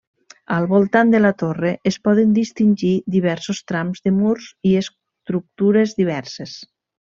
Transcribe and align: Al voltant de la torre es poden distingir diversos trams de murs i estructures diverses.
Al 0.53 0.63
voltant 0.69 1.11
de 1.15 1.19
la 1.19 1.31
torre 1.41 1.73
es 1.91 1.97
poden 2.07 2.31
distingir 2.39 2.93
diversos 3.17 3.61
trams 3.73 4.03
de 4.09 4.15
murs 4.17 4.49
i 4.71 4.73
estructures 4.83 5.97
diverses. 6.05 6.61